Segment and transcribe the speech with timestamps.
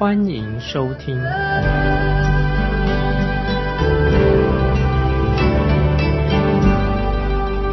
[0.00, 1.14] 欢迎收听。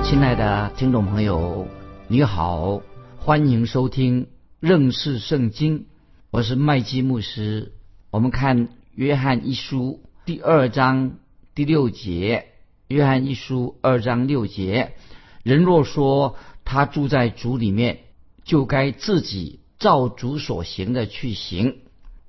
[0.04, 1.66] 亲爱的听众朋友，
[2.10, 2.82] 你好，
[3.18, 4.28] 欢迎收听
[4.60, 5.86] 认识圣经，
[6.30, 7.72] 我是麦基牧师。
[8.12, 11.14] 我们看约翰一书第二章
[11.56, 12.48] 第六节。
[12.90, 14.96] 约翰一书二章六节：
[15.44, 16.36] 人若说
[16.66, 18.00] 他住在主里面，
[18.44, 21.78] 就该自己照主所行的去行。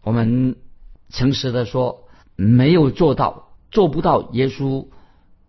[0.03, 0.57] 我们
[1.11, 4.89] 诚实的说，没有做到，做不到耶稣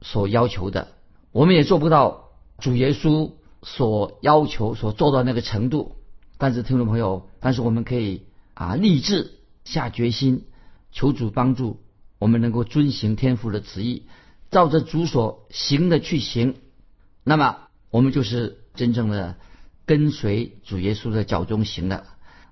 [0.01, 0.89] 所要求的，
[1.31, 5.95] 我们也做不到主耶稣所要求所做到那个程度。
[6.37, 10.45] 但是听众朋友，但是我们可以啊立志下决心，
[10.91, 11.81] 求主帮助
[12.17, 14.07] 我们能够遵行天父的旨意。
[14.49, 16.55] 照着主所行的去行，
[17.23, 19.35] 那么我们就是真正的
[19.85, 22.05] 跟随主耶稣的脚中行的。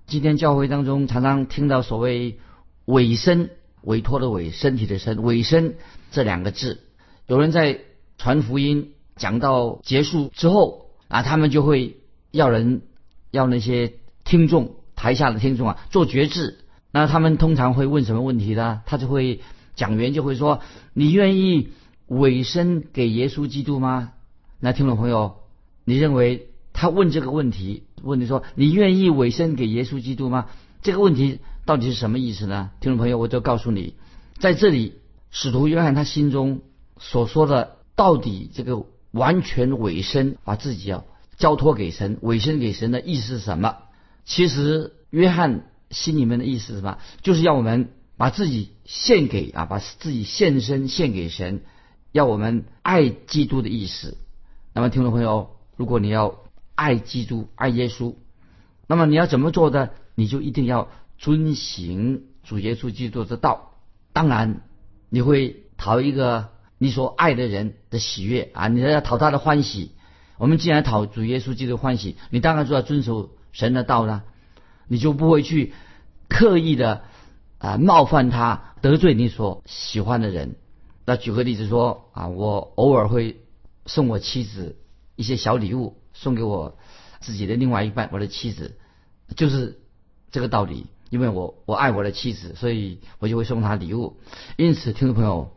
[0.07, 2.39] 今天教会当中常常听到所谓
[2.85, 3.49] “委身”，
[3.83, 5.75] 委托的委，身体的身，委身
[6.11, 6.79] 这两个字。
[7.27, 7.81] 有人在
[8.17, 11.97] 传福音讲到结束之后啊，他们就会
[12.31, 12.83] 要人
[13.31, 16.59] 要那些听众台下的听众啊做决志。
[16.89, 18.81] 那他们通常会问什么问题呢？
[18.85, 19.41] 他就会
[19.75, 20.61] 讲员就会说
[20.95, 21.69] ：“你愿意？”
[22.07, 24.13] 委身给耶稣基督吗？
[24.61, 25.39] 那听众朋友，
[25.83, 26.47] 你认为
[26.77, 30.45] 他问这个问题，问你说你愿意委身给耶稣基督吗？
[30.83, 32.69] 这个问题到底是什么意思呢？
[32.81, 33.95] 听众朋友，我就告诉你，
[34.37, 34.93] 在这里，
[35.31, 36.61] 使徒约翰他心中
[36.99, 41.03] 所说的，到底这个完全委身，把自己要
[41.39, 43.77] 交托给神，委身给神的意思是什么？
[44.23, 46.99] 其实约翰心里面的意思是什么？
[47.23, 51.63] 就是要我们把自己献给啊，把自己献身献给神。
[52.11, 54.15] 要我们爱基督的意思，
[54.75, 56.37] 那么听众朋友，如果你要
[56.77, 58.13] 爱基督、爱耶稣，
[58.85, 59.89] 那么你要怎么做呢？
[60.13, 63.73] 你就一定要遵行主耶稣基督的道。
[64.13, 64.61] 当然，
[65.09, 69.91] 你会讨一个你所爱的人的喜悦啊，你要讨他的欢喜。
[70.37, 74.23] 我们既然讨主耶稣基督欢喜，你当然就要遵守神的道了，
[74.87, 75.73] 你就不会去
[76.29, 77.01] 刻意的
[77.57, 80.57] 啊冒犯他，得罪你所喜欢的人。
[81.05, 83.41] 那举个例子说啊，我偶尔会
[83.87, 84.77] 送我妻子
[85.15, 86.77] 一些小礼物，送给我
[87.21, 88.75] 自己的另外一半，我的妻子，
[89.35, 89.79] 就是
[90.31, 90.87] 这个道理。
[91.09, 94.17] 因为我我爱我的妻子，所以我就会送她礼物。
[94.57, 95.55] 因此，听众朋友，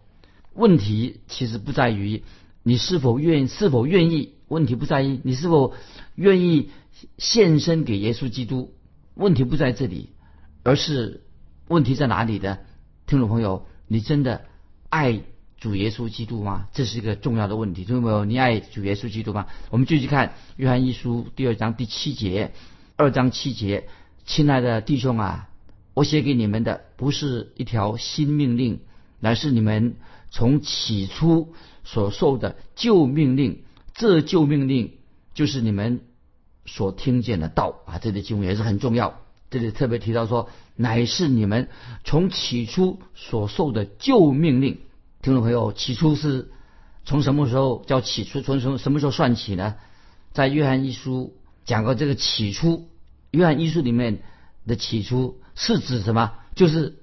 [0.55, 2.23] 问题其实不在于
[2.63, 5.75] 你是否愿是否愿意，问题不在于你是否
[6.15, 6.71] 愿意
[7.19, 8.75] 献身给耶稣基督，
[9.15, 10.11] 问题不在这里，
[10.63, 11.25] 而是
[11.67, 12.61] 问题在哪里的？
[13.07, 14.45] 听众朋友，你真的
[14.89, 15.23] 爱？
[15.61, 16.69] 主耶稣基督吗？
[16.73, 19.47] 这是一个重要的问题，听众朋友，你爱主耶稣基督吗？
[19.69, 22.53] 我们继续看约翰一书第二章第七节，
[22.97, 23.87] 二章七节，
[24.25, 25.51] 亲爱的弟兄啊，
[25.93, 28.81] 我写给你们的不是一条新命令，
[29.21, 29.97] 乃是你们
[30.31, 31.53] 从起初
[31.85, 33.63] 所受的旧命令。
[33.93, 34.93] 这旧命令
[35.35, 36.01] 就是你们
[36.65, 39.21] 所听见的道啊，这里经文也是很重要。
[39.51, 41.69] 这里特别提到说，乃是你们
[42.03, 44.79] 从起初所受的旧命令。
[45.23, 46.51] 听众朋友，起初是
[47.05, 48.41] 从什么时候叫起初？
[48.41, 49.75] 从什什么时候算起呢？
[50.33, 51.37] 在约翰一书
[51.67, 52.89] 讲过这个起初。
[53.31, 54.23] 约翰一书里面
[54.67, 56.33] 的起初是指什么？
[56.55, 56.97] 就是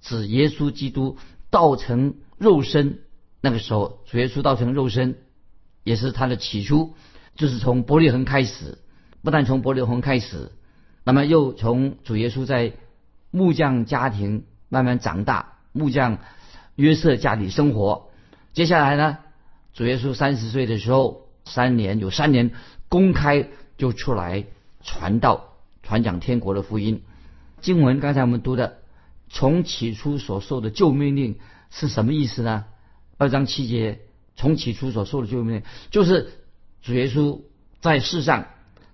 [0.00, 1.16] 指耶稣基督
[1.50, 3.00] 道成肉身
[3.40, 5.18] 那个时候，主耶稣道成肉身
[5.82, 6.94] 也是他的起初，
[7.34, 8.78] 就是从伯利恒开始。
[9.22, 10.52] 不但从伯利恒开始，
[11.02, 12.74] 那么又从主耶稣在
[13.32, 16.18] 木匠家庭慢慢长大，木匠。
[16.76, 18.10] 约瑟家里生活，
[18.52, 19.18] 接下来呢？
[19.74, 22.52] 主耶稣三十岁的时候，三年有三年
[22.88, 24.44] 公开就出来
[24.82, 27.02] 传道、传讲天国的福音。
[27.60, 28.78] 经文刚才我们读的，
[29.28, 31.38] 从起初所受的旧命令
[31.70, 32.64] 是什么意思呢？
[33.18, 34.00] 二章七节，
[34.36, 36.32] 从起初所受的旧命令，就是
[36.82, 37.40] 主耶稣
[37.80, 38.46] 在世上，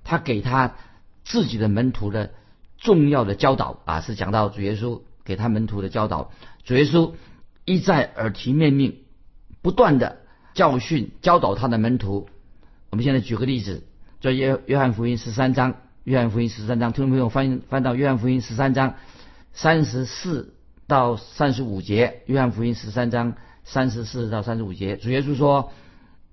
[0.05, 0.77] 他给他
[1.25, 2.33] 自己的门徒的
[2.77, 6.31] 重要的教导啊，是讲到主耶稣给他门徒的教导。
[6.65, 7.13] 主耶稣。
[7.71, 8.97] 一再耳提面命，
[9.63, 10.17] 不断的
[10.55, 12.29] 教训教导他的门徒。
[12.91, 13.85] 我们现在举个例子，
[14.21, 15.77] 叫约约翰福音十三章。
[16.03, 18.97] 约翰福音十三章，听众朋友翻翻到约翰福音十三章
[19.53, 20.55] 三十四
[20.89, 25.71] 到三十五节，约翰福音十三章三十四到三十五节，主耶稣说：“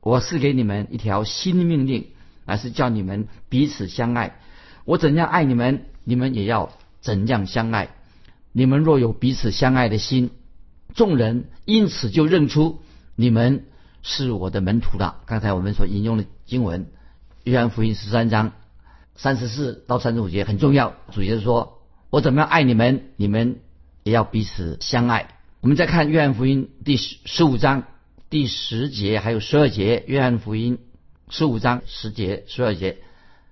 [0.01, 2.07] 我是给你们一条新命令，
[2.45, 4.39] 而是叫你们彼此相爱。
[4.85, 7.89] 我怎样爱你们，你们也要怎样相爱。
[8.53, 10.31] 你们若有彼此相爱的心，
[10.97, 12.81] 众人因此就认出
[13.15, 13.63] 你们
[14.03, 16.87] 是我的门徒了。”刚才我们所引用的经文，
[17.45, 18.51] 约翰福音十三章
[19.15, 20.95] 三十四到三十五节很重要。
[21.13, 21.79] 主耶稣说
[22.11, 23.59] ：“我怎么样爱你们，你们。”
[24.03, 25.35] 也要彼此相爱。
[25.59, 27.83] 我们再看约翰福音第十十五章
[28.29, 30.05] 第十节，还有十二节。
[30.07, 30.77] 约翰福音
[31.27, 32.99] 十五章十节、十二节，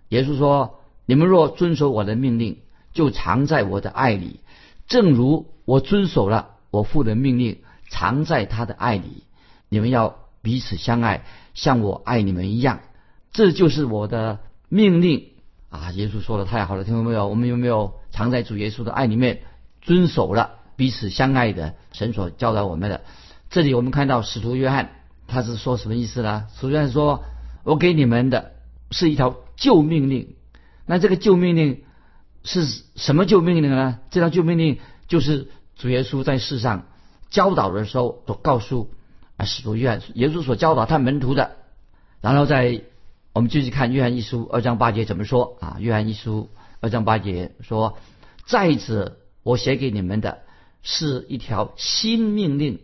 [0.07, 2.59] 耶稣说：“你们若遵守我的命令，
[2.93, 4.39] 就藏在我的爱里，
[4.87, 9.23] 正如我遵守了我父的命令，藏在他的爱里。
[9.69, 11.23] 你们要彼此相爱，
[11.53, 12.81] 像我爱你们一样。
[13.31, 15.29] 这就是我的命令
[15.69, 17.27] 啊！”耶稣说的太好了，听到没有？
[17.27, 19.41] 我们有没有藏在主耶稣的爱里面？
[19.81, 23.01] 遵守了彼此相爱的神所教导我们的。
[23.49, 24.89] 这里我们看到使徒约翰
[25.27, 26.47] 他是说什么意思呢？
[26.55, 27.23] 使徒约翰说
[27.63, 28.51] ：“我给你们的
[28.91, 30.35] 是一条旧命令。”
[30.85, 31.83] 那这个旧命令
[32.43, 33.99] 是什么旧命令呢？
[34.11, 36.87] 这条旧命令就是主耶稣在世上
[37.29, 38.91] 教导的时候所告诉
[39.37, 41.57] 啊使徒约翰，耶稣所教导他门徒的。
[42.21, 42.81] 然后在
[43.33, 45.77] 我们继续看约翰一书二章八节怎么说啊？
[45.79, 46.49] 约翰一书
[46.79, 47.97] 二章八节说
[48.47, 50.39] ：“再者。”我写给你们的
[50.81, 52.79] 是一条新命令，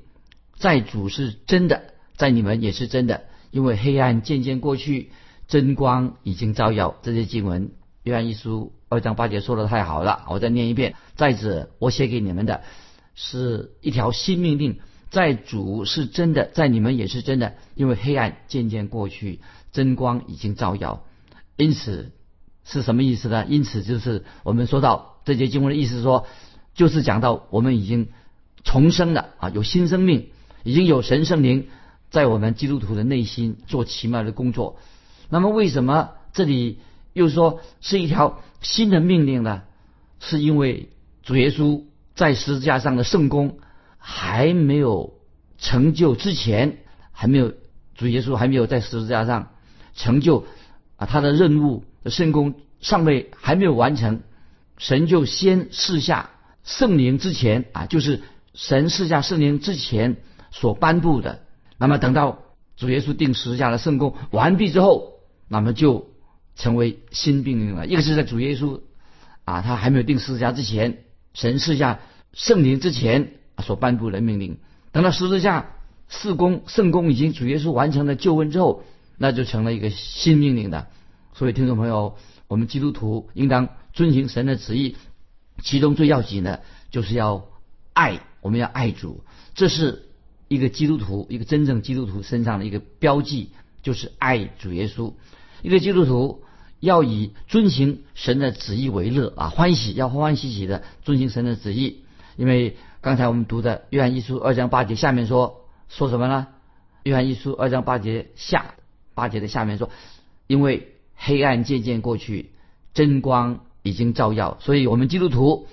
[0.59, 3.23] 在主是真的，在你们也是真的。
[3.49, 5.11] 因为黑暗渐渐过去，
[5.47, 6.97] 真光已经照耀。
[7.01, 7.71] 这些经文，
[8.03, 10.95] 约翰一书二章八节说的太好了，我再念一遍。
[11.15, 12.59] 再者，我写给你们的
[13.15, 17.53] 是一条新命令，在主是真的，在你们也是真的。
[17.75, 19.39] 因为黑暗渐渐过去，
[19.71, 21.05] 真光已经照耀。
[21.55, 22.11] 因此
[22.65, 23.45] 是什么意思呢？
[23.47, 26.27] 因此就是我们说到这节经文的意思说。
[26.73, 28.07] 就是讲到我们已经
[28.63, 30.29] 重生了啊，有新生命，
[30.63, 31.67] 已经有神圣灵
[32.09, 34.79] 在我们基督徒的内心做奇妙的工作。
[35.29, 36.79] 那么为什么这里
[37.11, 39.63] 又说是一条新的命令呢？
[40.19, 40.89] 是因为
[41.23, 41.83] 主耶稣
[42.15, 43.57] 在十字架上的圣功
[43.97, 45.19] 还没有
[45.57, 46.77] 成就之前，
[47.11, 47.53] 还没有
[47.95, 49.49] 主耶稣还没有在十字架上
[49.95, 50.45] 成就
[50.95, 54.21] 啊他的任务的圣功尚未还没有完成，
[54.77, 56.29] 神就先示下。
[56.63, 58.21] 圣灵之前啊，就是
[58.53, 60.17] 神示下圣灵之前
[60.51, 61.39] 所颁布的。
[61.79, 62.43] 那么等到
[62.77, 65.13] 主耶稣定十字架的圣功完毕之后，
[65.47, 66.10] 那么就
[66.55, 67.87] 成为新命令了。
[67.87, 68.81] 一个是在主耶稣
[69.45, 70.99] 啊，他还没有定十字架之前，
[71.33, 71.99] 神赐下
[72.33, 73.33] 圣灵之前
[73.63, 74.57] 所颁布的命令。
[74.91, 75.71] 等到十字架
[76.09, 78.83] 四公圣公已经主耶稣完成了救恩之后，
[79.17, 80.87] 那就成了一个新命令的。
[81.33, 82.17] 所以听众朋友，
[82.47, 84.95] 我们基督徒应当遵行神的旨意。
[85.63, 87.45] 其中最要紧的，就是要
[87.93, 89.23] 爱，我们要爱主，
[89.53, 90.09] 这是
[90.47, 93.51] 一个基督徒，一个真正基督徒身上的一个标记，
[93.83, 95.13] 就是爱主耶稣。
[95.61, 96.43] 一个基督徒
[96.79, 102.03] 要以遵行神的旨意为乐啊，欢喜，要欢欢喜喜的遵行神的旨意。
[102.37, 106.47] 因为刚才我们读的约翰一书二章八节下面说说什么呢？
[107.03, 108.75] 约翰一书二章八节下
[109.13, 109.89] 八节的下面说，
[110.47, 112.51] 因为黑暗渐渐过去，
[112.93, 113.61] 真光。
[113.83, 115.65] 已经照耀，所以我们基督徒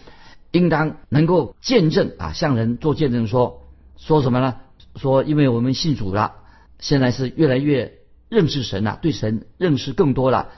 [0.51, 3.69] 应当能够见证啊，向人做见证，说
[3.99, 4.57] 说什么呢？
[4.97, 6.37] 说因为我们信主了，
[6.79, 7.98] 现在是越来越
[8.29, 10.49] 认识神呐，对神认识更多了，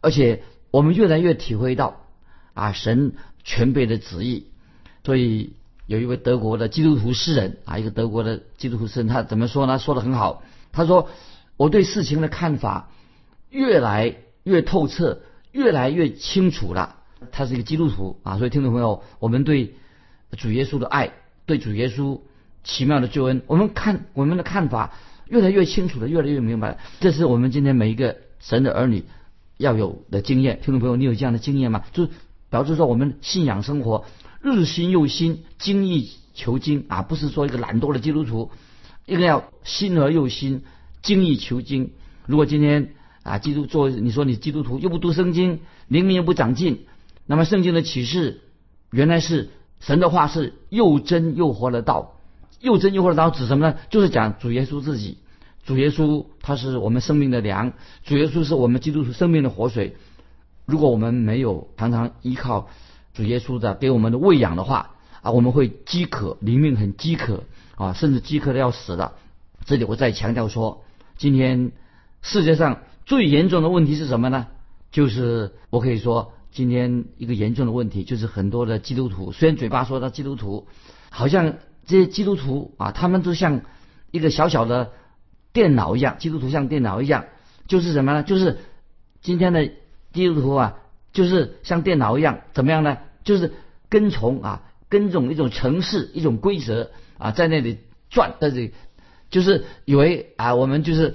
[0.00, 2.00] 而且我们越来越体会到
[2.54, 4.46] 啊神全备的旨意。
[5.04, 5.54] 所以
[5.86, 9.78] 有一位德国的基督徒诗人啊，一个德国的基督徒诗人，他怎么说呢？
[9.78, 11.08] 说的很好，他说
[11.56, 12.90] 我对事情的看法
[13.50, 15.20] 越来越透彻。
[15.54, 16.96] 越来越清楚了，
[17.30, 19.76] 他是一个基督徒啊，所以听众朋友，我们对
[20.36, 21.12] 主耶稣的爱，
[21.46, 22.18] 对主耶稣
[22.64, 24.94] 奇妙的救恩，我们看我们的看法
[25.28, 26.78] 越来越清楚了，越来越明白了。
[27.00, 29.04] 这是我们今天每一个神的儿女
[29.56, 30.60] 要有的经验。
[30.64, 31.84] 听众朋友，你有这样的经验吗？
[31.92, 32.08] 就
[32.50, 34.04] 表示说，我们信仰生活
[34.40, 38.50] 日新又新，精益求精啊，不是说一个懒惰的基督徒，
[39.06, 40.62] 一个要新而又新，
[41.02, 41.92] 精益求精。
[42.26, 42.94] 如果今天。
[43.24, 46.84] 啊，基督做你说你基督徒又不读圣经，灵命又不长进，
[47.24, 48.42] 那么圣经的启示
[48.90, 49.48] 原来是
[49.80, 52.20] 神的话是又真又活的道，
[52.64, 53.76] 又真又活的道指什么呢？
[53.90, 55.18] 就是讲主耶稣自己，
[55.64, 59.96] 主耶稣他是我们生命的粮，主耶稣是我们基督徒生命的活水。
[60.66, 62.68] 如果我们没有常常依靠
[63.12, 67.44] 主耶稣的给我们的喂养的话啊，我们会饥渴，灵命很饥渴
[67.76, 69.12] 啊，甚至饥渴的要死了。
[69.64, 70.82] 这里我再强调说，
[71.16, 71.70] 今天
[72.22, 72.78] 世界上。
[73.06, 74.46] 最严重的问题是什么呢？
[74.90, 80.66] 就是我可以说，今天一个严重的问题就是很多的基督徒，虽然嘴巴说他基督徒，
[81.10, 83.62] 好像这些基督徒啊，他们都像
[84.10, 84.92] 一个小小的
[85.52, 87.26] 电脑一样，基督徒像电脑一样，
[87.68, 88.22] 就是什么呢？
[88.22, 88.58] 就是
[89.22, 89.70] 今天的
[90.12, 90.76] 基督徒啊，
[91.12, 92.98] 就是像电脑一样，怎么样呢？
[93.22, 93.52] 就是
[93.88, 97.78] 跟从啊，跟从一种城市、一种规则啊，在那里
[98.10, 98.74] 转，在这里
[99.30, 101.14] 就是以为啊，我们就是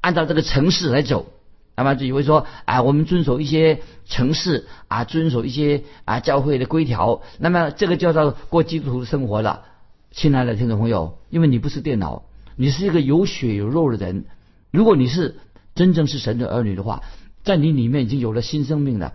[0.00, 1.26] 按照这个城市来走。
[1.74, 9.64] 那么就以为说啊，我们遵守一些城市啊，遵守一些啊教会的规条，那么这个叫做过基督徒的生活了。
[10.12, 12.24] 亲爱的听众朋友，因为你不是电脑，
[12.56, 14.26] 你是一个有血有肉的人。
[14.70, 15.40] 如果你是
[15.74, 17.02] 真正是神的儿女的话，
[17.42, 19.14] 在你里面已经有了新生命了。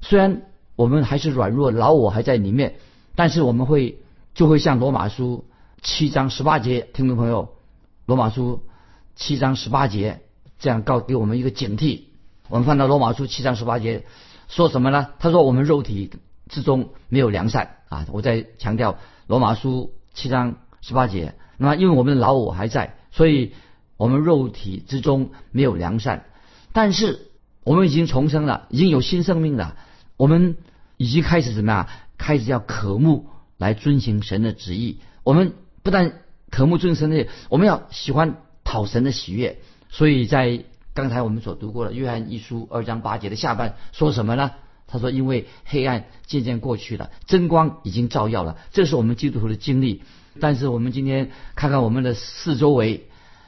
[0.00, 0.42] 虽然
[0.76, 2.76] 我们还是软弱，老我还在里面，
[3.16, 3.98] 但是我们会
[4.34, 5.44] 就会像罗马书
[5.82, 7.56] 七章十八节，听众朋友，
[8.06, 8.62] 罗马书
[9.16, 10.20] 七章十八节。
[10.58, 12.04] 这样告给我们一个警惕。
[12.48, 14.06] 我们看到罗马书七章十八节
[14.48, 15.08] 说什么呢？
[15.18, 16.10] 他说我们肉体
[16.48, 18.06] 之中没有良善啊！
[18.10, 21.34] 我在强调罗马书七章十八节。
[21.58, 23.52] 那么因为我们的老我还在，所以
[23.96, 26.24] 我们肉体之中没有良善。
[26.72, 27.28] 但是
[27.62, 29.76] 我们已经重生了，已经有新生命了。
[30.16, 30.56] 我们
[30.96, 31.86] 已经开始怎么样？
[32.18, 35.00] 开始要渴慕来遵行神的旨意。
[35.22, 36.20] 我们不但
[36.50, 39.58] 渴慕遵神的，我们要喜欢讨神的喜悦。
[39.90, 44.52] 所以在刚才我们所读过的约翰一书二章八节的下半说什么呢？
[44.86, 50.02] 他说：“因为黑暗渐渐过去了，真光已经照耀了。”这是我们基督徒的经历。
[50.40, 53.06] 但是我们今天看看我们的四周围，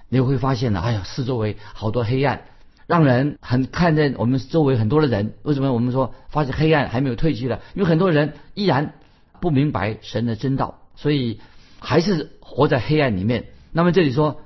[0.08, 2.42] 你会发现呢，哎呀，四周围好多黑暗，
[2.86, 5.34] 让人很看见我们周围很多的人。
[5.42, 7.58] 为什么我们说发现黑暗还没有退去呢？
[7.74, 8.94] 因为很多人依然
[9.40, 11.40] 不明白神的真道，所以
[11.78, 13.46] 还是活在黑暗里面。
[13.72, 14.40] 那么这里说。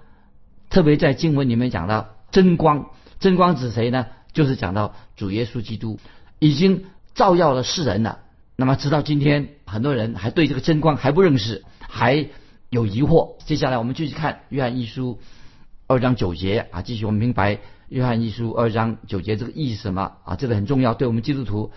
[0.73, 2.87] 特别在经文里面讲到真光，
[3.21, 4.07] 真光指谁呢？
[4.33, 5.99] 就是讲到主耶稣基督
[6.43, 8.19] 已经照耀了世人了。
[8.57, 12.27] 那么直到今天，很多人还对这个真光还不认识，还
[12.69, 13.37] 有疑惑。
[13.45, 15.21] 接下来我们继续看约翰一书
[15.87, 20.35] 二章九节啊，继续我们明白约翰一书二章九节这个意思什么啊？
[20.35, 21.71] 这个很重要，对我们基督徒。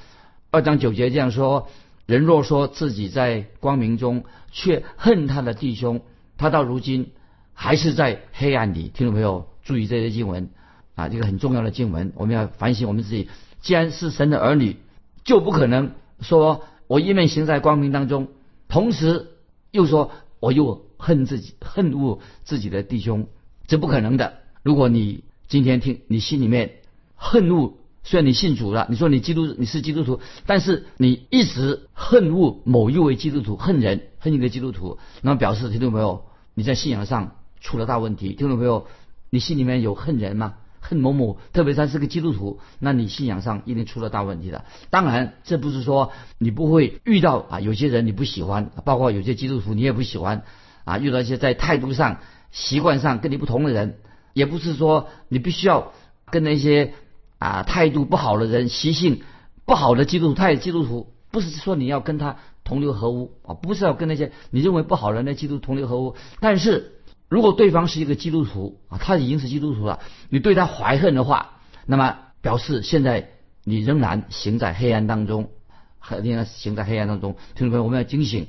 [0.50, 1.70] 二章九节这样说：
[2.08, 6.02] 人若说自己在光明中，却恨他的弟兄，
[6.38, 7.12] 他到如今。
[7.54, 10.50] 还是在黑暗里，听众朋友注意这些经文
[10.96, 13.30] 啊，这个很重要的经文，我们要反省我们自己。
[13.66, 14.78] 既然是神的儿女，
[15.24, 15.92] 就不可能
[16.22, 18.28] 说我一面行在光明当中，
[18.70, 19.32] 同时
[19.72, 23.28] 又说我又恨自己、恨恶自己的弟兄，
[23.66, 24.36] 这不可能的。
[24.62, 26.76] 如果你今天听你心里面
[27.16, 37.36] 恨恶，虽然你信主了，你说你基督你是基督徒，但是你一直恨恶某一位基督徒，恨人恨一个基督徒，那么表示听众朋友你在信仰上。
[37.62, 38.86] 出了大问题，听众朋友，
[39.32, 40.54] 你心里面有恨人吗？
[40.88, 44.66] 恨某某，特别他是个基督徒，那你信仰上一定出了大问题的。
[44.92, 50.44] 当然，这不是说你不会遇到啊，有些人你不喜欢，包括有些基督徒你也不喜欢
[50.84, 51.00] 啊。
[51.00, 52.20] 遇到一些在态度上、
[52.52, 53.98] 习惯上跟你不同的人，
[54.34, 55.92] 也不是说你必须要
[56.30, 56.94] 跟那些
[57.40, 59.24] 啊态度不好的人、习性
[59.66, 66.92] 不好的基督徒、太基督徒，不是说你要跟他同流合污啊，不是要跟那些你认为不好的那基督同流合污，但是。
[67.28, 73.32] 如果对方是一个基督徒啊，他已经是基督徒了，你对他怀恨的话，那么表示现在
[73.64, 75.50] 你仍然行在黑暗当中，
[75.98, 77.36] 还仍然行在黑暗当中。
[77.56, 78.48] 听众朋友，我们要警醒。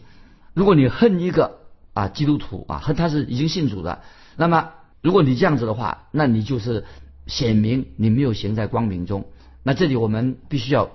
[0.53, 1.61] 如果你恨一个
[1.95, 4.03] 啊基督徒啊，恨他是已经信主的，
[4.37, 6.85] 那么如果你这样子的话，那你就是
[7.27, 9.25] 显明你没有行在光明中。
[9.63, 10.91] 那这里我们必须要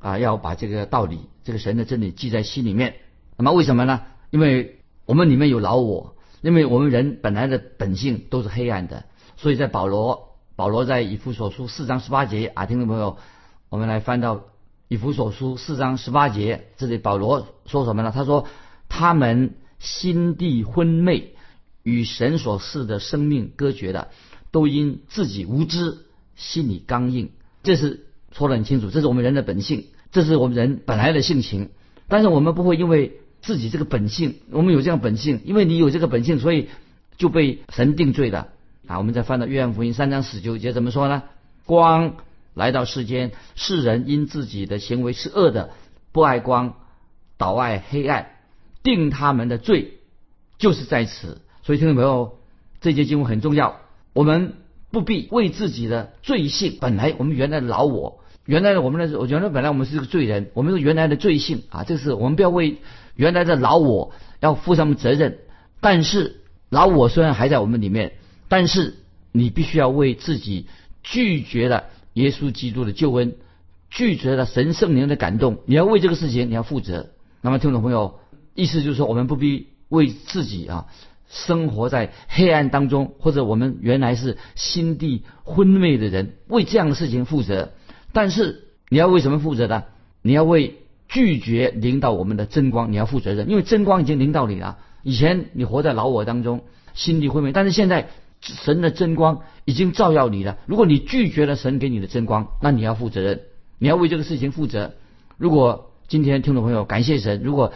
[0.00, 2.96] 啊要把这个道理，这个神的真理记在心里面。
[3.38, 4.02] 那么为什么呢？
[4.30, 6.14] 因为我们里面有老我。
[6.42, 9.04] 因为我们人本来的本性都是黑暗的，
[9.36, 13.16] 所以在保罗保罗在以弗所书四章十八节啊，听众朋友，
[13.68, 14.46] 我们来翻到
[14.88, 18.10] 以弗所书四章十八节，这里保罗说什么呢？
[18.12, 18.48] 他说
[18.88, 21.36] 他们心地昏昧，
[21.84, 24.08] 与神所赐的生命隔绝的，
[24.50, 25.98] 都因自己无知，
[26.34, 27.30] 心里刚硬。
[27.62, 31.70] 这是说得很清楚，这是我们人的本性，这是我们人本来的性情。
[32.08, 33.20] 但是我们不会因为。
[33.42, 36.68] 自己这个本性，我们有这样本性，因为你有这个本性，所以
[37.18, 38.48] 就被神定罪了
[38.86, 38.98] 啊！
[38.98, 41.24] 我们再翻到约翰福音三章十九节，怎么说呢？
[41.66, 42.14] 光
[42.54, 45.70] 来到世间，世人因自己的行为是恶的，
[46.12, 46.76] 不爱光，
[47.36, 48.28] 倒爱黑暗，
[48.84, 49.94] 定他们的罪
[50.58, 51.40] 就是在此。
[51.64, 52.38] 所以听众朋友，
[52.80, 53.80] 这节经文很重要，
[54.12, 54.54] 我们
[54.92, 62.78] 不必为自己的罪性，本来我们原来的老我，原来我们的，我原来本来我们是个罪人，我们是原来的罪性啊，这是我们不要为。
[63.16, 65.38] 原来的老我要负什么责任？
[65.80, 68.12] 但是老我虽然还在我们里面，
[68.48, 68.94] 但是
[69.32, 70.66] 你必须要为自己
[71.02, 73.34] 拒绝了耶稣基督的救恩，
[73.90, 77.10] 拒绝了神圣灵的感动，你要为这个事情你要负责。
[77.40, 78.20] 那么听众朋友，
[78.54, 80.86] 意思就是说，我们不必为自己啊
[81.28, 87.72] 生活在黑暗当中，或者我们原来是心地昏昧的人，为这样的事情负责。
[88.12, 89.84] 但是你要为什么负责呢？
[90.22, 90.81] 你要为
[91.12, 94.78] 拒绝领导我们的真光，你要负责任，因为真光已经领导你了。
[95.02, 96.62] 以前你活在老我当中，
[96.94, 98.08] 心地昏昧，但是现在
[98.40, 100.56] 神的真光已经照耀你了。
[100.64, 103.42] 如果你拒绝了神给你的真光，那你要负责任，
[103.78, 104.94] 你要为这个事情负责。
[105.36, 107.74] 如果今天听众朋友感谢神，如果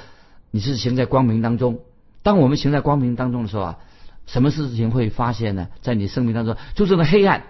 [0.50, 1.80] 你是行在光明当中，
[2.22, 3.78] 当我们行在光明当中的时候啊，
[4.24, 5.68] 什么事情会发现呢？
[5.82, 7.44] 在你生命当中，就这个黑暗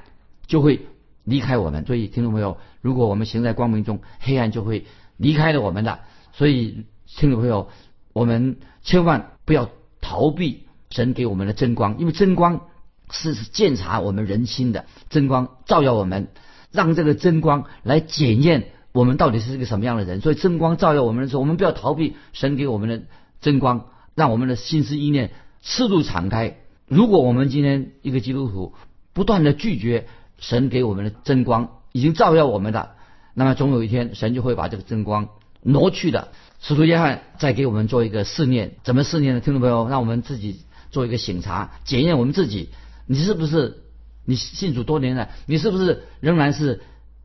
[0.48, 0.80] 就会
[1.22, 1.86] 离开我们。
[1.86, 4.84] 所以听众朋友，如果我们行在光明中，黑暗就会
[5.16, 6.00] 离开了我们的。
[6.32, 7.68] 所以听众朋友，
[8.12, 9.70] 我们千万不要
[10.00, 12.62] 逃避神给我们的真光，因为真光
[13.10, 16.28] 是鉴察我们人心的，真光照耀我们，
[16.70, 18.68] 让这个真光来检验。
[18.92, 20.22] 我们到底是一个什么样的人？
[20.22, 23.02] 所以真光照耀我们的时候，我们不要逃避神给我们的
[23.42, 26.56] 真光，让我们的心思意念赤度敞开。
[26.88, 28.72] 如果我们今天一个基督徒
[29.12, 30.06] 不断的拒绝
[30.38, 32.95] 神给我们的真光，已经照耀我们的，
[33.36, 35.28] 那么总有一天神就会把这个真光
[35.62, 36.28] 挪去的。
[36.60, 39.40] 使徒约翰再给我们做一个试验，怎么试验呢？
[39.40, 42.70] 听众朋友，让我们自己做一个醒察，检验我们自己，
[43.06, 43.84] 你是不是
[44.24, 45.28] 你信主多年了？
[45.46, 46.80] 你是不是仍然是？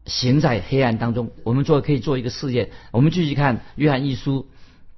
[0.07, 2.71] 行在黑暗当中，我们做可以做一个试验。
[2.89, 4.47] 我们继续看约翰一书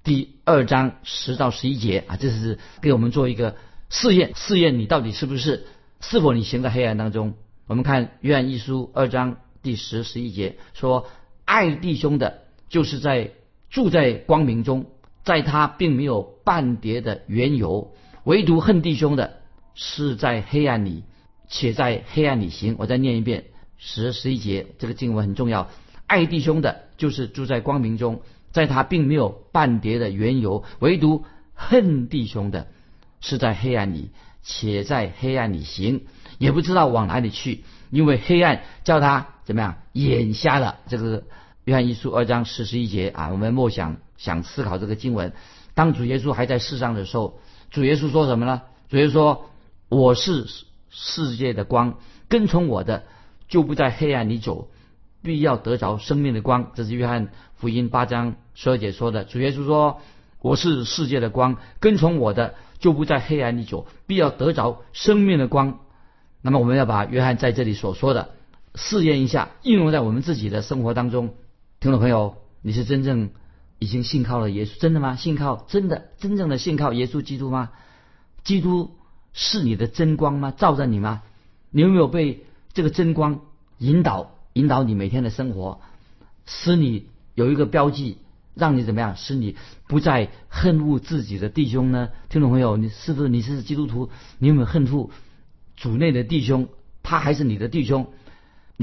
[0.01, 3.57] 第二章十到十一节啊，这是给我们做一个
[3.89, 5.67] 试验，试验你到底是不是
[5.99, 7.33] 是否你行在黑暗当中。
[7.67, 11.07] 我们看约翰一书二章第十十一节说
[11.45, 13.31] ：“爱弟兄的，就是在
[13.69, 14.85] 住在光明中，
[15.23, 17.93] 在他并没有半叠的缘由；
[18.25, 19.39] 唯独恨弟兄的，
[19.73, 21.03] 是在黑暗里，
[21.47, 23.45] 且在黑暗里行。”我再念一遍。
[23.85, 25.69] 十十一节，这个经文很重要。
[26.07, 32.67] 爱弟兄的，就是住在光明中，在他并没有半叠的缘由；唯独恨弟兄的，
[33.19, 36.05] 是在黑暗里，且在黑暗里行，
[36.37, 40.77] 也不知道往哪里去，因为黑暗叫他怎么样，眼瞎了。
[40.87, 41.23] 这个
[41.65, 45.33] 约翰一书二章四十一节啊，我们默想想思考这个经文。
[45.73, 47.39] 当主耶稣还在世上的时候，
[47.71, 48.61] 主耶稣说什么呢？
[48.89, 49.49] 主耶稣说
[49.89, 50.45] ：“我是
[50.89, 53.03] 世界的光，跟从我的。”
[53.49, 54.69] 就不在黑暗里走，
[55.21, 56.71] 必要得着生命的光。
[56.73, 59.25] 这是约翰福音八章十二节说的。
[59.25, 60.01] 主耶稣说
[60.41, 65.79] ：“我是世界的光，跟从我的就不在黑暗里走，必要得着生命的光。”
[66.41, 68.31] 那么我们要把约翰在这里所说的
[68.75, 71.35] 试验一下，应用在我们自己的生活当中。
[71.79, 73.29] 听众朋友，你是真正
[73.79, 75.15] 已经信靠了耶稣，真的吗？
[75.15, 77.71] 信靠真的真正的信靠耶稣基督吗？
[78.43, 78.95] 基督
[79.33, 80.51] 是你的真光吗？
[80.55, 81.21] 照着你吗？
[81.69, 82.45] 你有没有被？
[82.73, 83.41] 这个真光
[83.77, 85.79] 引导引导你每天的生活，
[86.47, 87.05] 使你
[87.35, 88.17] 有一个标记，
[88.55, 89.15] 让你怎么样？
[89.15, 89.55] 使你
[89.87, 92.09] 不再恨恶自己的弟兄呢？
[92.29, 94.09] 听众朋友，你是不是你是基督徒？
[94.39, 95.11] 你有没有恨恶
[95.75, 96.67] 主内的弟兄？
[97.03, 98.11] 他还是你的弟兄？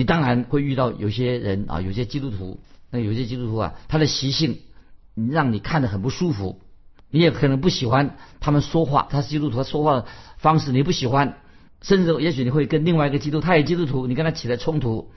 [0.01, 2.59] 你当然会遇到有些人啊，有些基督徒，
[2.91, 4.61] 那有些基督徒啊，他的习性
[5.15, 6.59] 让你看得很不舒服，
[7.11, 10.07] 你也可能不喜欢他们说话，他是基督徒，他说话的
[10.39, 11.37] 方式你不喜欢。
[11.83, 15.11] 甚至也许你会跟另外一个基督，他也基督徒，你跟他起了冲突，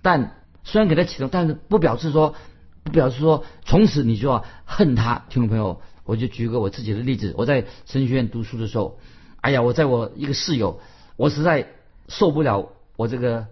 [0.00, 2.36] 但虽然给他起冲但是不表示说，
[2.84, 5.24] 不表示说从此你就要恨他。
[5.28, 9.00] 听众朋友，我就举个我自己的例子，我在神学院读书的时候，
[9.40, 10.78] 哎呀，我在我一个室友，
[11.16, 11.66] 我实在
[12.06, 13.48] 受不了我这个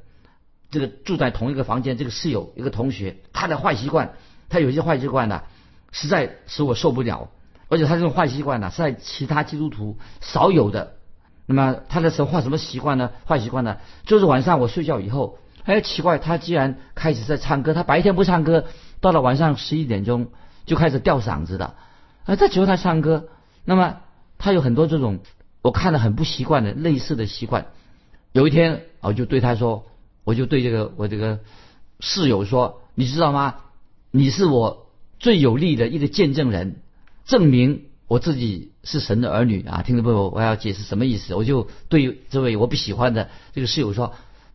[0.71, 4.13] 这个住在同一个房间这个室友一个同学，他的坏习惯，
[4.49, 5.43] 他有些坏习惯呢，
[5.93, 7.31] 实在使我受不了，
[7.69, 10.95] 而且他这种坏习惯呢，是在其他基督徒少有的。
[11.47, 13.11] 那么他的时候坏什么习惯呢？
[13.27, 13.79] 坏习惯呢？
[14.05, 18.67] 就是晚上我睡觉以后，哎，奇怪，他既然开始在唱歌，他白天不唱歌，
[19.01, 20.29] 到了晚上十一点钟
[20.67, 21.75] 就开始吊嗓子的，
[22.27, 23.29] 啊，这只有他唱歌。
[23.65, 24.01] 那么
[24.37, 25.21] 他有很多这种
[25.63, 27.69] 我看了很不习惯的类似的习惯。
[28.33, 29.87] 有一天我就对他说，
[30.29, 31.41] 我就对这个我这个
[32.01, 33.55] 室友说，你知道吗？
[34.11, 34.87] 你是我
[35.19, 36.83] 最有力的一个见证人，
[37.25, 37.85] 证明。
[38.09, 41.35] 我自己是神的儿女啊，听众朋友，我要解释什么意思？
[41.35, 44.13] 我就对这位我不喜欢的这个室友说：“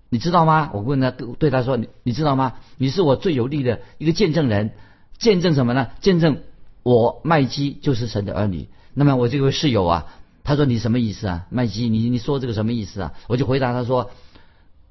[0.10, 2.54] 你知道吗？”我问他，对他说：“你你知道吗？
[2.78, 4.74] 你是我最有力的一个见证人，
[5.18, 5.88] 见证什么呢？
[6.02, 6.44] 见证
[6.84, 10.06] 我麦基就是神的儿女。”那么我这位室友啊，
[10.44, 11.48] 他说：“你什么意思啊？
[11.50, 14.12] 麦基，你你说这个什么意思啊？”我就回答他说：“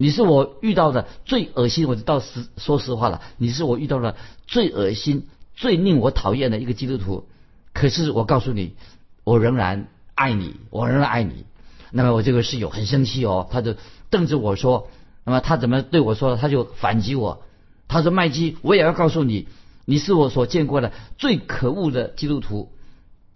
[0.02, 4.16] 你是我遇到的最恶心，我就到实说实话了，你是我遇到的
[4.48, 7.28] 最恶心、最令我讨厌的一个基督徒。”
[7.72, 8.74] 可是我告诉你，
[9.22, 9.86] 我仍然
[10.16, 11.44] 爱你，我仍然爱你。
[11.92, 13.76] 那么我这个室友很生气哦，他就
[14.10, 14.88] 瞪着我说
[15.24, 16.34] ：“那么他怎么对我说？
[16.34, 17.44] 他就反击我。
[17.86, 19.46] 他说：麦基，我也要告诉你，
[19.84, 22.72] 你是我所见过的最可恶的基督徒。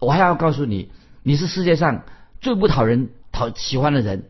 [0.01, 0.91] 我还要告诉你，
[1.23, 2.03] 你是世界上
[2.41, 4.25] 最不讨人讨喜欢的人，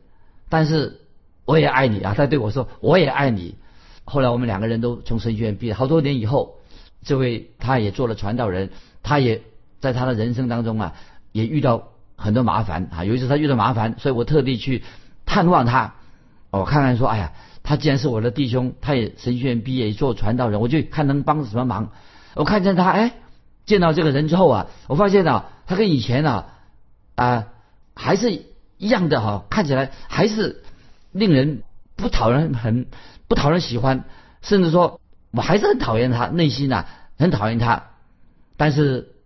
[0.51, 1.01] 但是
[1.47, 2.13] 我也爱你啊。
[2.15, 3.57] 他对我说，我也爱你。
[4.05, 6.59] 后来我们两个人都从神学院毕业，好多年以后，
[7.03, 8.71] 这位他也做了传道人，
[9.03, 9.43] 他也
[9.81, 10.93] 在他的人生当中啊，
[11.33, 13.05] 也遇到很多麻烦啊。
[13.05, 14.85] 有一次他遇到麻烦，所以我特地去
[15.25, 15.95] 探望他，
[16.51, 17.33] 我看看说，哎呀，
[17.63, 21.91] 他既然是我的弟兄，他也神学院毕业做传道人，我就看能帮什么忙。
[22.35, 23.13] 我看见他，哎，
[23.65, 26.47] 见到这个人之后啊，我发现啊，他跟以前啊
[27.17, 27.47] 啊
[27.95, 28.31] 还是
[28.79, 30.63] 一样的哈，看起来还是
[31.19, 31.63] 令人
[31.97, 32.87] 不讨人很。
[33.29, 34.05] 不讨人喜欢，
[34.41, 35.01] 甚至说
[35.33, 36.87] 我还是很讨厌他，内心呐
[37.19, 37.87] 很讨厌他。
[38.57, 39.17] 但是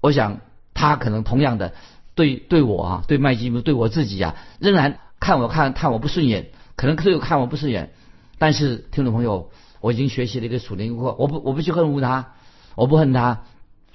[0.00, 0.38] 我想
[0.72, 1.74] 他可能同样的
[2.14, 7.90] 对对我啊，对麦基姆，对我自己啊，仍然看我看看我不顺眼，可能都有看我不顺眼。
[8.38, 9.50] 但是听众朋友，
[9.80, 12.34] 我已经学习了一个属灵课，我不我不去恨恶他，
[12.76, 13.42] 我不恨他，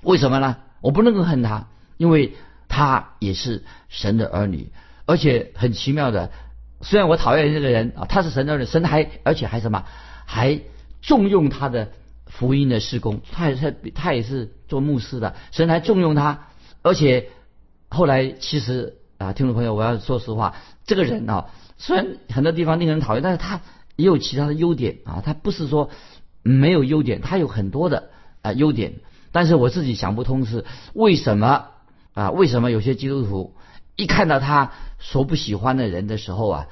[0.01, 0.57] 为什么呢？
[0.81, 2.33] 我不能够恨他，因为
[2.67, 4.73] 他也是神的儿女，
[5.05, 6.29] 而且很奇妙的。
[6.85, 9.85] 虽然我讨厌这个人啊，他是神的人，神还而且还什么，
[10.25, 10.61] 还
[11.01, 11.89] 重用他的
[12.27, 16.47] 福音的施工，他也是他也是做牧师的，神还重用他，
[16.83, 17.29] 而且
[17.89, 20.53] 后来其实啊，听众朋友，我要说实话，
[20.85, 23.61] 这个人啊，虽然很多地方令人讨厌，但是他
[23.95, 25.89] 也有其他的优点啊，他不是说
[26.43, 28.09] 没有优点，他有很多的
[28.43, 28.93] 啊优点，
[29.31, 31.65] 但是我自己想不通是为什么
[32.13, 33.55] 啊，为什么有些基督徒？
[33.95, 36.67] 一看到他所不喜欢的人的时候啊，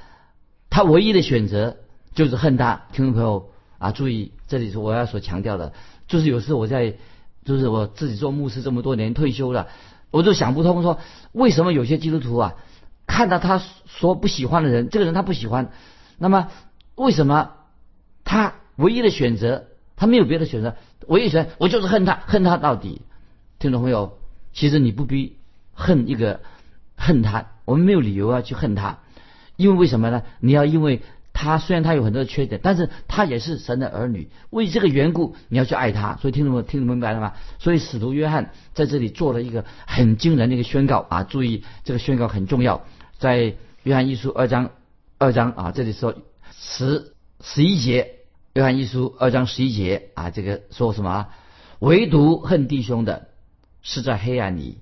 [0.69, 1.77] 他唯一的选择
[2.13, 2.85] 就是恨他。
[2.91, 5.73] 听众朋友啊，注意，这里是我要所强调的，
[6.07, 6.95] 就是有时我在，
[7.45, 9.67] 就是我自己做牧师这么多年退休了，
[10.11, 10.99] 我就想不通，说
[11.31, 12.55] 为什么有些基督徒啊，
[13.07, 15.71] 看到他所不喜欢的人，这个人他不喜欢，
[16.17, 16.49] 那么
[16.95, 17.51] 为什么
[18.25, 20.75] 他唯一的选择，他没有别的选择，
[21.07, 23.01] 唯一选我就是恨他，恨他到底。
[23.59, 24.17] 听众朋友，
[24.51, 25.37] 其实你不必
[25.73, 26.41] 恨一个。
[27.03, 28.99] 恨他，我们没有理由要去恨他，
[29.57, 30.23] 因为为什么呢？
[30.39, 31.01] 你要因为
[31.33, 36.15] 他虽然他有很多的缺点，但是他也是神的儿女，为这个缘故你要去爱他。
[36.21, 37.33] 所以听懂听懂明白了吗？
[37.59, 41.23] 所以使徒约翰在这里做了一个很惊人的一个宣告啊！
[41.23, 42.85] 注意这个宣告很重要，
[43.19, 44.69] 在约翰一书二章
[45.17, 46.15] 二章啊，这里说
[46.51, 48.19] 十十一节，
[48.53, 51.27] 约翰一书二章十一节啊，这个说什么？
[51.79, 53.27] 唯独恨弟兄的
[53.81, 54.77] 是在黑暗里。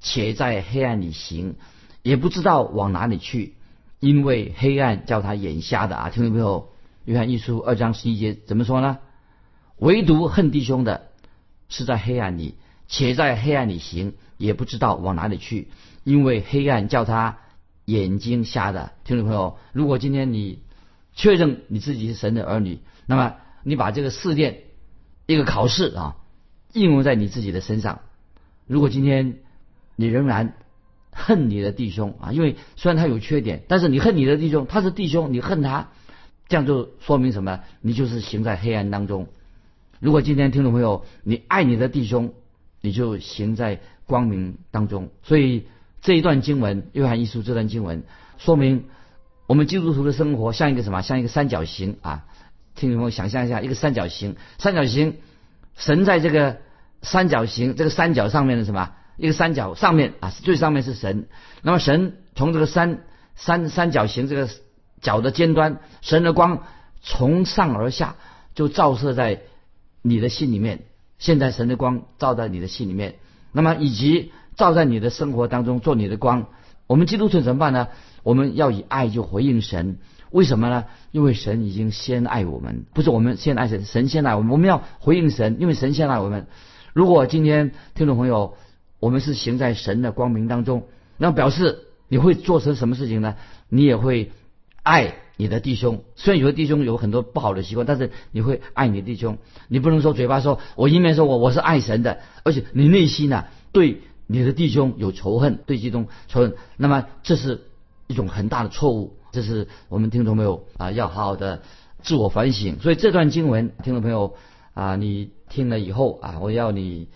[0.00, 1.56] 且在黑暗里行，
[2.02, 3.54] 也不知道往哪里去，
[3.98, 6.10] 因为黑暗叫他眼瞎的啊！
[6.10, 6.70] 听众朋友，
[7.04, 8.98] 约翰一书二章十一节怎么说呢？
[9.76, 11.08] 唯独恨弟兄的，
[11.68, 12.54] 是在黑暗里，
[12.88, 15.68] 且在黑暗里行，也不知道往哪里去，
[16.02, 17.38] 因为黑暗叫他
[17.84, 18.92] 眼睛瞎的。
[19.04, 20.62] 听众朋友，如果今天你
[21.14, 24.62] 确认你自己是神的儿女，那么你把这个试炼
[25.26, 26.16] 一个考试啊，
[26.72, 28.00] 应用在你自己的身上。
[28.66, 29.40] 如果今天，
[30.00, 30.54] 你仍然
[31.12, 35.88] 恨你的弟兄啊，因为虽然他有缺点，但是你恨你的弟兄，他是弟兄，你恨他，
[36.48, 37.60] 这样就说明什么？
[37.82, 39.26] 你就是行在黑暗当中。
[39.98, 42.32] 如果今天听众朋友你爱你的弟兄，
[42.80, 45.10] 你就行在光明当中。
[45.22, 45.66] 所以
[46.00, 48.02] 这一段经文，约翰一书这段经文，
[48.38, 48.84] 说明
[49.46, 51.02] 我们基督徒的生活像一个什么？
[51.02, 52.24] 像一个三角形啊！
[52.74, 55.18] 听众朋友想象一下，一个三角形，三角形，
[55.76, 56.56] 神在这个
[57.02, 58.92] 三角形这个三角上面的什么？
[59.20, 61.28] 一个三角上面啊，最上面是神。
[61.62, 63.04] 那么神从这个三
[63.36, 64.48] 三三角形这个
[65.00, 66.64] 角的尖端，神的光
[67.02, 68.16] 从上而下
[68.54, 69.42] 就照射在
[70.02, 70.80] 你的心里面。
[71.18, 73.16] 现在神的光照在你的心里面，
[73.52, 76.46] 那么以及照在你的生活当中做你的光。
[76.86, 77.88] 我们基督徒怎么办呢？
[78.22, 79.98] 我们要以爱就回应神。
[80.30, 80.86] 为什么呢？
[81.10, 84.50] 因为神已经先爱我们，不是我们先爱神，神先爱我们。
[84.50, 86.46] 我们要回应神，因为神先爱我们。
[86.94, 88.56] 如果今天听众朋友，
[89.00, 90.86] 我们是行在神的光明当中，
[91.16, 93.34] 那表示你会做成什么事情呢？
[93.68, 94.30] 你也会
[94.82, 96.04] 爱你的弟兄。
[96.16, 99.38] 虽然有的弟兄有很多不好的习惯，但是你会爱你弟兄。
[99.68, 106.54] 你不能说嘴巴说我一面说我我是爱神的，而且你内心呢对你的弟兄有仇恨，对弟兄仇恨。
[106.76, 107.62] 那么这是
[108.06, 109.16] 一种很大的错误。
[109.32, 111.62] 这是我们听众朋友啊要好好的
[112.02, 112.78] 自我反省。
[112.80, 114.34] 所以这段经文，听众朋友
[114.74, 117.08] 啊，你听了以后啊，我要你。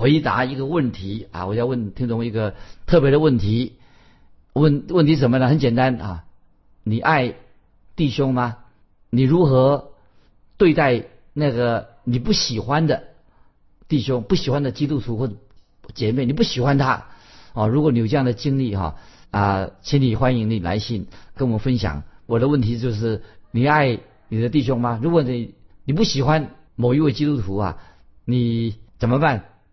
[0.00, 1.44] 回答一个问题啊！
[1.44, 2.54] 我要问听众一个
[2.86, 3.74] 特别的问题。
[4.54, 5.46] 问问题什么呢？
[5.46, 6.24] 很简单啊！
[6.84, 7.34] 你爱
[7.96, 8.56] 弟兄吗？
[9.10, 9.90] 你如何
[10.56, 13.08] 对待那个你不喜欢的
[13.88, 15.30] 弟兄、不喜欢的基督徒或
[15.92, 16.24] 姐妹？
[16.24, 17.08] 你不喜欢他
[17.52, 17.66] 啊？
[17.66, 18.96] 如果你有这样的经历哈
[19.30, 22.04] 啊，请你欢迎你来信跟我们分享。
[22.24, 23.98] 我的问题就是：你爱
[24.30, 24.98] 你的弟兄吗？
[25.02, 25.52] 如果你
[25.84, 27.76] 你不喜欢某一位基督徒啊，
[28.24, 29.44] 你怎么办？